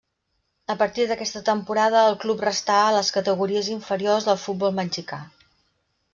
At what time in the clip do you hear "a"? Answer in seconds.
0.73-0.75, 2.87-2.97